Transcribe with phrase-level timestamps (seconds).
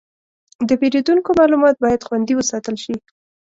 [0.67, 2.95] د پیرودونکو معلومات باید خوندي وساتل شي.